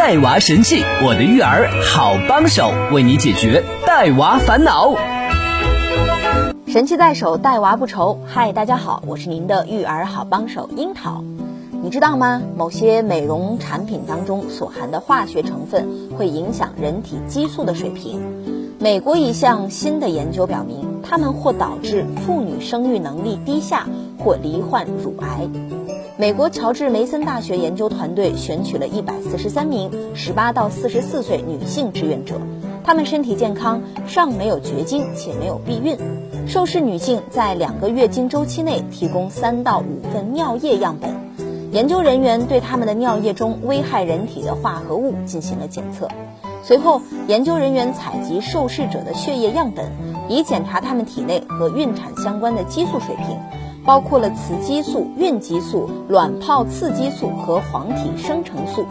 [0.00, 4.94] 带娃神器，我的育儿好帮手，为你解决带娃烦恼。
[6.68, 8.18] 神器在手，带娃不愁。
[8.26, 11.22] 嗨，大家好，我是您的育儿好帮手樱桃。
[11.82, 12.40] 你知道吗？
[12.56, 18.22] 某些美容产品当中所含的化学成分会影响人体激素的水平。
[18.78, 23.86] 美国一项新的研究表明，它们或导致妇女生育能力低下，
[24.18, 25.46] 或罹患乳癌。
[26.20, 32.38] 美国乔治梅森大学研究团队选取了一百四十三名十八到四十四岁女性志愿者，
[32.84, 35.96] 她们身体健康，尚没有绝经且没有避孕。
[36.46, 41.10] 受试女性在两个月经周期内提供三到五份尿液样本，
[41.72, 46.06] 研究人员对她们的尿液中危害人体的化合物进行了检测。
[46.62, 49.90] 随后，研究人员采集受试者的血液样本，
[50.28, 53.38] 以检查她们体内和孕产相关的激素水平，
[53.90, 58.86] 包括了雌激素、孕激素、卵泡刺激素和黄体生成素。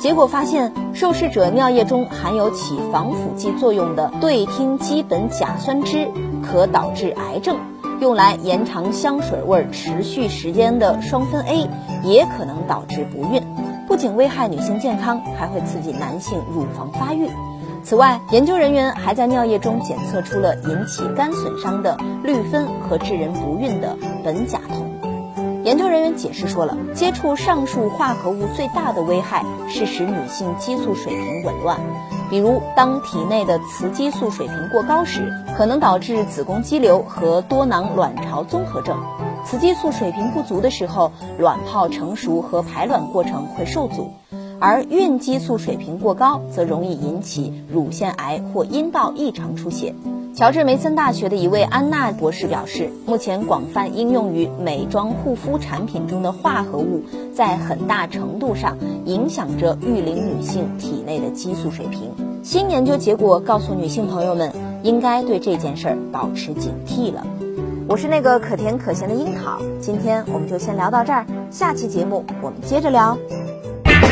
[0.00, 6.08] 结果发现，受试者尿液中含有起防腐剂作用的对烃基苯甲酸酯，
[6.42, 7.56] 可导致癌症；
[8.00, 11.68] 用来延长香水味持续时间的双酚 A，
[12.02, 13.42] 也可能导致不孕。
[13.86, 17.28] 不仅危害女性健康，还会刺激男性乳房发育。
[17.82, 24.90] 此外，研究人员还在尿液中检测出了引起肝损伤的氯酚和致人不孕的苯甲酮。
[25.62, 31.78] 研究人员解释说了，接触上述化合物最大的危害是使女性激素水平紊乱，
[32.30, 38.96] 比如当体内的雌激素水平过高时，可能导致子宫肌瘤和多囊卵巢综合症；
[39.44, 44.04] 雌激素水平不足的时候，卵泡成熟和排卵过程会受阻；
[44.60, 49.94] 而孕激素水平过高，则容易引起乳腺癌或阴道异常出血。
[50.40, 57.02] 乔治梅森大学的一位安娜博士表示，目前广泛应用于美妆护肤产品中的化合物，
[57.34, 62.10] 在很大程度上影响着育龄女性体内的激素水平。
[62.42, 64.50] 新研究结果告诉女性朋友们，
[64.82, 67.22] 应该对这件事儿保持警惕了。
[67.86, 73.18] 我是那个可甜可咸的樱桃，今天我们就先聊到这儿，下期节目我们接着聊。